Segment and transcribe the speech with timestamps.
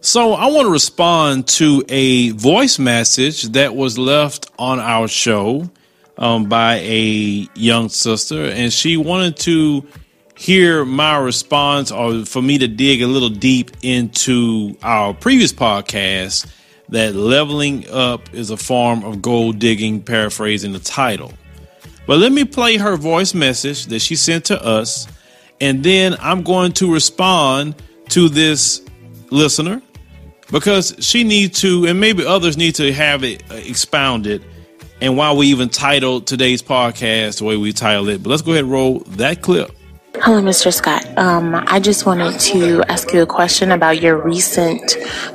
[0.00, 5.68] So I want to respond to a voice message that was left on our show
[6.16, 9.84] um, by a young sister, and she wanted to
[10.36, 16.46] hear my response or for me to dig a little deep into our previous podcast
[16.90, 21.32] that leveling up is a form of gold digging, paraphrasing the title.
[22.06, 25.08] But let me play her voice message that she sent to us,
[25.60, 27.74] and then I'm going to respond
[28.10, 28.80] to this
[29.30, 29.82] listener
[30.50, 34.44] because she needs to, and maybe others need to have it uh, expounded.
[35.00, 38.22] And why we even titled today's podcast the way we titled it.
[38.22, 39.70] But let's go ahead and roll that clip.
[40.20, 40.72] Hello, Mr.
[40.72, 41.06] Scott.
[41.16, 44.82] Um, I just wanted to ask you a question about your recent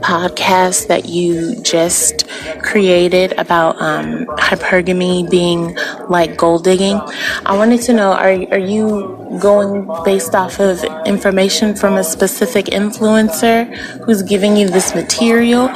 [0.00, 2.26] podcast that you just
[2.62, 5.76] created about um, hypergamy being
[6.08, 6.98] like gold digging.
[7.44, 12.66] I wanted to know are, are you going based off of information from a specific
[12.66, 15.68] influencer who's giving you this material,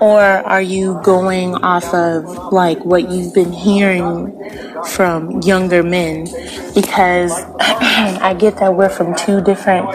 [0.00, 4.32] or are you going off of like what you've been hearing
[4.88, 6.24] from younger men?
[6.74, 9.86] Because I get that we're from two different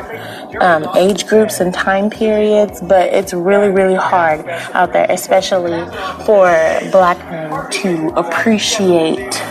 [0.62, 5.86] um, age groups and time periods, but it's really, really hard out there, especially
[6.26, 6.50] for
[6.92, 9.42] black men to appreciate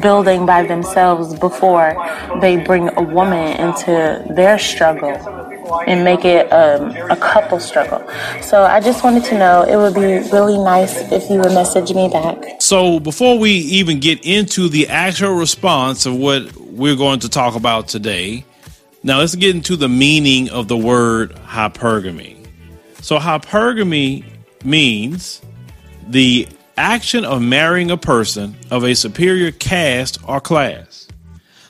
[0.00, 1.94] building by themselves before
[2.40, 5.47] they bring a woman into their struggle
[5.86, 8.06] and make it um, a couple struggle.
[8.42, 11.92] So I just wanted to know it would be really nice if you would message
[11.94, 12.60] me back.
[12.60, 17.54] So before we even get into the actual response of what we're going to talk
[17.54, 18.44] about today,
[19.02, 22.46] now let's get into the meaning of the word hypergamy.
[23.00, 24.24] So hypergamy
[24.64, 25.40] means
[26.08, 31.08] the action of marrying a person of a superior caste or class.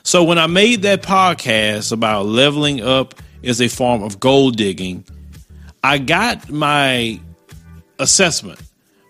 [0.03, 5.05] So when I made that podcast about leveling up is a form of gold digging,
[5.83, 7.19] I got my
[7.99, 8.61] assessment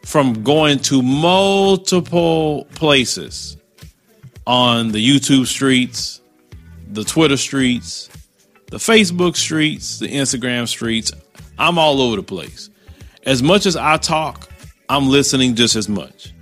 [0.06, 3.58] from going to multiple places
[4.48, 6.22] on the YouTube streets,
[6.88, 8.10] the Twitter streets,
[8.68, 11.12] the Facebook streets, the Instagram streets.
[11.58, 12.70] I'm all over the place.
[13.24, 14.50] As much as I talk,
[14.88, 16.34] I'm listening just as much.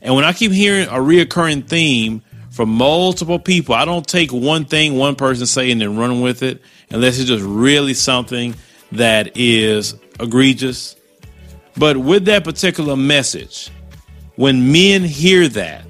[0.00, 4.64] And when I keep hearing a reoccurring theme from multiple people, I don't take one
[4.64, 8.54] thing one person say and then run with it unless it's just really something
[8.92, 10.96] that is egregious.
[11.76, 13.70] But with that particular message,
[14.36, 15.84] when men hear that,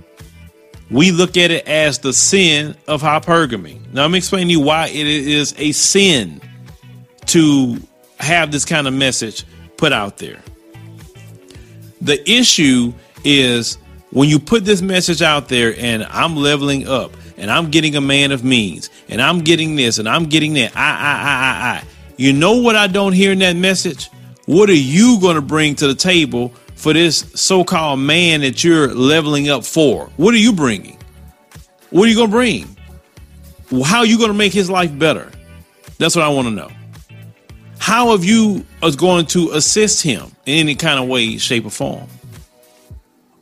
[0.91, 3.92] we look at it as the sin of hypergamy.
[3.92, 6.41] Now, I'm explaining to you why it is a sin
[7.26, 7.76] to
[8.19, 9.44] have this kind of message
[9.76, 10.42] put out there.
[12.00, 12.92] The issue
[13.25, 13.76] is
[14.10, 18.00] when you put this message out there and I'm leveling up and I'm getting a
[18.00, 20.76] man of means and I'm getting this and I'm getting that.
[20.76, 21.84] I, I, I, I, I.
[22.16, 24.10] You know what I don't hear in that message?
[24.47, 28.65] What are you going to bring to the table for this so called man that
[28.65, 30.10] you're leveling up for?
[30.16, 30.98] What are you bringing?
[31.91, 32.77] What are you going to bring?
[33.84, 35.31] How are you going to make his life better?
[35.98, 36.71] That's what I want to know.
[37.78, 38.65] How have you
[38.97, 42.09] going to assist him in any kind of way, shape, or form?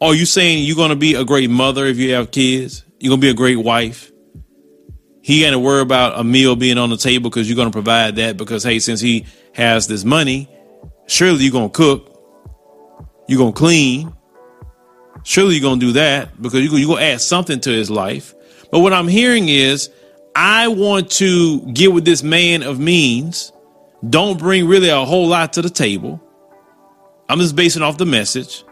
[0.00, 2.84] Are you saying you're going to be a great mother if you have kids?
[2.98, 4.10] You're to be a great wife?
[5.22, 8.16] He ain't to worry about a meal being on the table because you're to provide
[8.16, 10.48] that because, hey, since he has this money,
[11.06, 12.12] surely you're to cook.
[13.28, 14.14] You're to clean.
[15.24, 18.34] Surely you're to do that because you're going to add something to his life.
[18.70, 19.90] But what I'm hearing is,
[20.34, 23.52] I want to get with this man of means
[24.08, 26.22] don't bring really a whole lot to the table.
[27.28, 28.62] I'm just basing off the message.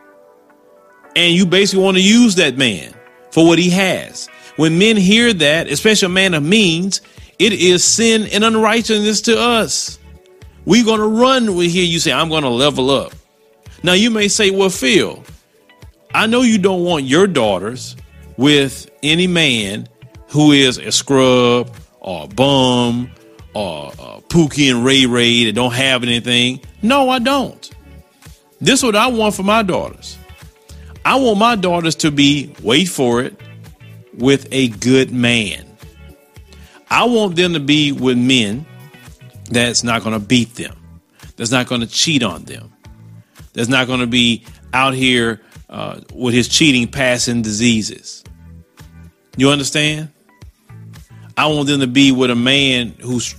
[1.17, 2.95] And you basically want to use that man
[3.35, 4.29] for what he has.
[4.55, 7.01] When men hear that, especially a man of means,
[7.41, 9.99] it is sin and unrighteousness to us.
[10.65, 13.13] We're going to run We hear you say, I'm going to level up.
[13.83, 15.25] Now, you may say, well, Phil,
[16.15, 17.97] I know you don't want your daughters
[18.37, 19.89] with any man
[20.29, 23.11] who is a scrub or a bum
[23.53, 26.61] or uh, Pookie and Ray Ray that don't have anything.
[26.83, 27.69] No, I don't.
[28.61, 30.19] This is what I want for my daughters.
[31.05, 33.39] I want my daughters to be, wait for it,
[34.17, 35.67] with a good man.
[36.91, 38.65] I want them to be with men
[39.51, 40.77] that's not going to beat them,
[41.37, 42.73] that's not going to cheat on them,
[43.53, 48.25] that's not going to be out here uh, with his cheating passing diseases.
[49.37, 50.11] You understand?
[51.37, 53.35] I want them to be with a man who's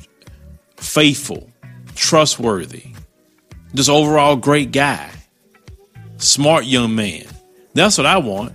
[0.75, 1.49] faithful,
[1.95, 2.93] trustworthy,
[3.73, 5.09] just overall great guy,
[6.17, 7.25] smart young man.
[7.75, 8.53] That's what I want.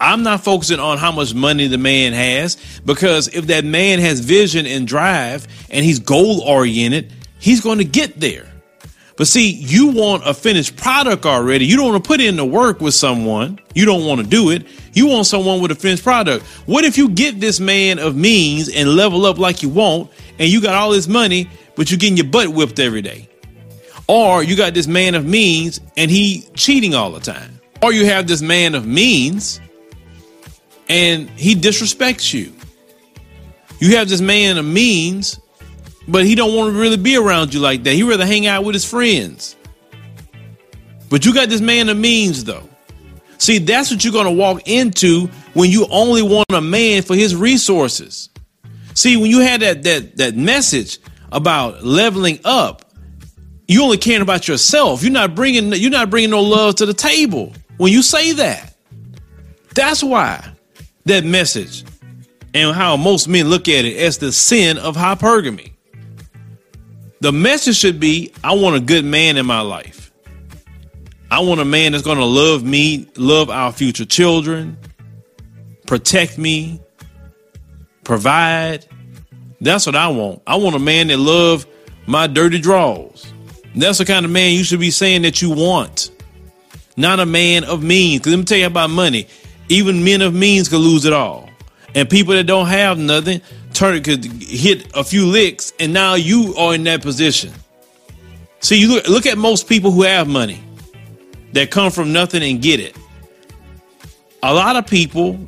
[0.00, 4.20] I'm not focusing on how much money the man has because if that man has
[4.20, 8.46] vision and drive and he's goal oriented, he's going to get there.
[9.16, 11.66] But see, you want a finished product already.
[11.66, 13.58] You don't want to put in the work with someone.
[13.74, 14.66] You don't want to do it.
[14.92, 16.46] You want someone with a finished product.
[16.66, 20.48] What if you get this man of means and level up like you want, and
[20.48, 23.28] you got all this money, but you're getting your butt whipped every day?
[24.06, 27.57] Or you got this man of means and he cheating all the time.
[27.82, 29.60] Or you have this man of means
[30.88, 32.52] and he disrespects you.
[33.78, 35.38] You have this man of means
[36.08, 37.92] but he don't want to really be around you like that.
[37.92, 39.54] He rather hang out with his friends.
[41.10, 42.66] But you got this man of means though.
[43.36, 47.14] See, that's what you're going to walk into when you only want a man for
[47.14, 48.30] his resources.
[48.94, 50.98] See, when you had that that that message
[51.30, 52.90] about leveling up,
[53.68, 55.02] you only caring about yourself.
[55.02, 58.74] You're not bringing you're not bringing no love to the table when you say that.
[59.74, 60.44] That's why
[61.04, 61.84] that message
[62.52, 65.72] and how most men look at it as the sin of hypergamy.
[67.20, 70.12] The message should be I want a good man in my life.
[71.30, 74.78] I want a man that's going to love me, love our future children,
[75.86, 76.80] protect me,
[78.04, 78.86] provide.
[79.60, 80.42] That's what I want.
[80.46, 81.66] I want a man that love
[82.06, 83.32] my dirty draws.
[83.74, 86.10] That's the kind of man you should be saying that you want.
[86.98, 88.26] Not a man of means.
[88.26, 89.28] Let me tell you about money.
[89.68, 91.48] Even men of means could lose it all.
[91.94, 93.40] And people that don't have nothing,
[93.72, 97.52] turn could hit a few licks, and now you are in that position.
[98.58, 100.60] See, you look, look at most people who have money
[101.52, 102.96] that come from nothing and get it.
[104.42, 105.38] A lot of people,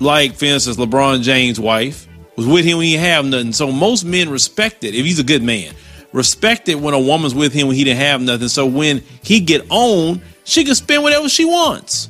[0.00, 2.06] like for instance, LeBron James' wife,
[2.36, 3.54] was with him when he have nothing.
[3.54, 5.72] So most men respect it if he's a good man.
[6.12, 8.48] Respect it when a woman's with him when he didn't have nothing.
[8.48, 12.08] So when he get on, she can spend whatever she wants.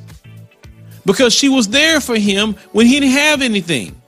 [1.05, 3.99] Because she was there for him when he didn't have anything.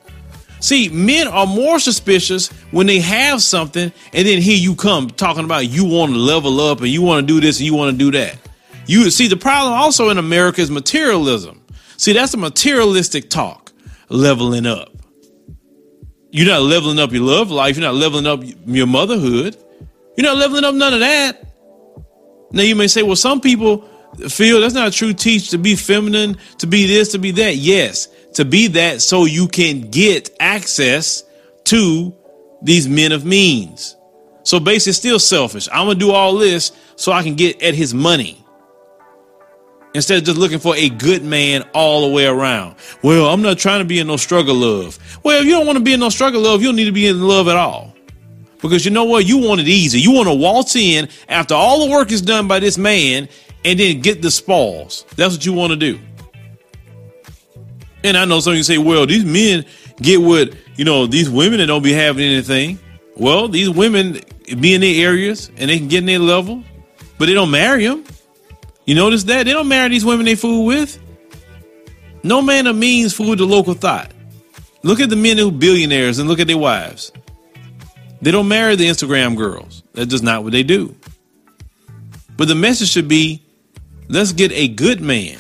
[0.60, 5.44] See, men are more suspicious when they have something, and then here you come talking
[5.44, 7.92] about you want to level up and you want to do this and you want
[7.92, 8.38] to do that.
[8.86, 11.64] You see, the problem also in America is materialism.
[11.98, 13.72] See, that's a materialistic talk,
[14.10, 14.90] leveling up.
[16.30, 17.76] You're not leveling up your love life.
[17.76, 19.58] You're not leveling up your motherhood.
[20.18, 21.44] You're not leveling up none of that.
[22.52, 23.88] Now you may say, well, some people
[24.30, 27.56] feel that's not a true teach to be feminine, to be this, to be that.
[27.56, 31.24] Yes, to be that so you can get access
[31.66, 32.14] to
[32.62, 33.96] these men of means.
[34.44, 35.70] So basically, still selfish.
[35.72, 38.38] I'm gonna do all this so I can get at his money.
[39.94, 42.76] Instead of just looking for a good man all the way around.
[43.04, 44.98] Well, I'm not trying to be in no struggle love.
[45.22, 46.94] Well, if you don't want to be in no struggle love, you don't need to
[46.94, 47.91] be in love at all.
[48.62, 49.26] Because you know what?
[49.26, 50.00] You want it easy.
[50.00, 53.28] You want to waltz in after all the work is done by this man
[53.66, 55.06] and then get the spoils.
[55.16, 56.00] That's what you want to do.
[58.04, 59.66] And I know some of you say, well, these men
[59.98, 62.80] get what, you know, these women that don't be having anything.
[63.16, 64.22] Well, these women
[64.60, 66.64] be in their areas and they can get in their level,
[67.18, 68.04] but they don't marry them.
[68.86, 69.44] You notice that?
[69.44, 71.00] They don't marry these women they fool with.
[72.24, 74.12] No man of means fool the local thought.
[74.84, 77.12] Look at the men who billionaires and look at their wives.
[78.22, 79.84] They don't marry the Instagram girls.
[79.94, 80.96] That's just not what they do.
[82.38, 83.44] But the message should be
[84.10, 85.40] let's get a good man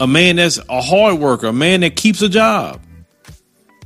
[0.00, 2.80] a man that's a hard worker, a man that keeps a job,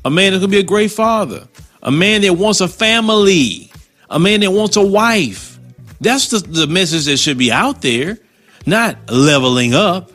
[0.04, 1.48] a man that gonna be a great father,
[1.82, 3.70] a man that wants a family,
[4.10, 5.58] a man that wants a wife.
[6.00, 8.18] That's the, the message that should be out there,
[8.66, 10.10] not leveling up.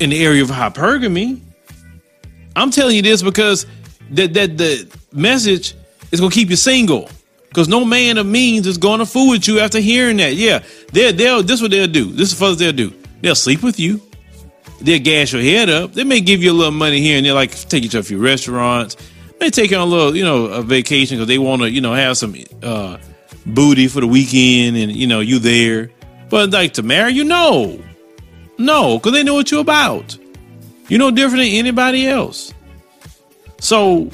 [0.00, 1.40] In the area of hypergamy,
[2.54, 3.66] I'm telling you this because
[4.10, 5.74] that that the message
[6.12, 7.08] is gonna keep you single.
[7.48, 10.34] Because no man of means is to fool with you after hearing that.
[10.34, 10.62] Yeah,
[10.92, 12.04] they'll, they'll, this is what they'll do.
[12.12, 12.92] This is what they'll do.
[13.22, 14.02] They'll sleep with you.
[14.80, 15.92] They'll gas your head up.
[15.92, 18.02] They may give you a little money here and there, like take you to a
[18.02, 18.96] few restaurants.
[19.40, 21.80] May take you on a little, you know, a vacation because they want to, you
[21.80, 22.98] know, have some uh,
[23.46, 25.90] booty for the weekend and, you know, you there.
[26.28, 27.82] But like to marry you, no.
[28.58, 30.16] No, because they know what you're about.
[30.88, 32.52] You're no different than anybody else.
[33.58, 34.10] So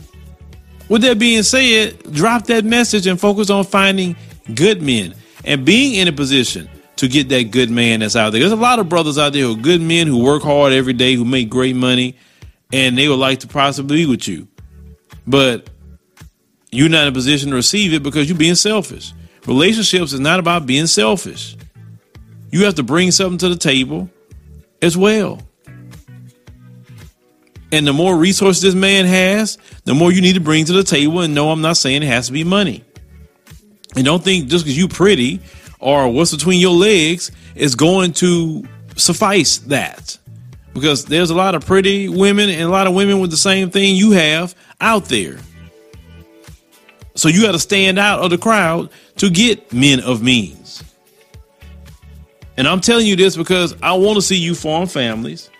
[0.88, 4.16] with that being said, drop that message and focus on finding
[4.54, 8.40] good men and being in a position to get that good man that's out there.
[8.40, 10.92] There's a lot of brothers out there who are good men who work hard every
[10.92, 12.16] day, who make great money,
[12.72, 14.46] and they would like to possibly be with you.
[15.26, 15.68] But
[16.70, 19.12] you're not in a position to receive it because you're being selfish.
[19.46, 21.56] Relationships is not about being selfish.
[22.50, 24.10] You have to bring something to the table
[24.80, 25.40] as well.
[27.74, 30.84] And the more resources this man has, the more you need to bring to the
[30.84, 31.22] table.
[31.22, 32.84] And no, I'm not saying it has to be money.
[33.96, 35.40] And don't think just because you're pretty
[35.80, 38.62] or what's between your legs is going to
[38.94, 40.16] suffice that.
[40.72, 43.70] Because there's a lot of pretty women and a lot of women with the same
[43.70, 45.40] thing you have out there.
[47.16, 50.84] So you got to stand out of the crowd to get men of means.
[52.56, 55.50] And I'm telling you this because I want to see you form families.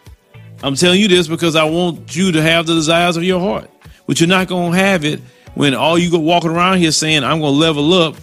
[0.62, 3.70] I'm telling you this because I want you to have the desires of your heart.
[4.06, 5.20] But you're not going to have it
[5.54, 8.16] when all you go walking around here saying, I'm going to level up.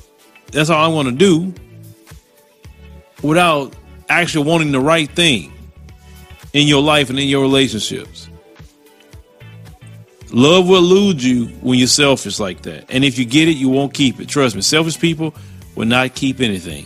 [0.51, 1.53] That's all I want to do
[3.21, 3.75] without
[4.09, 5.53] actually wanting the right thing
[6.53, 8.29] in your life and in your relationships.
[10.31, 12.85] Love will elude you when you're selfish like that.
[12.89, 14.29] And if you get it, you won't keep it.
[14.29, 15.35] Trust me, selfish people
[15.75, 16.85] will not keep anything.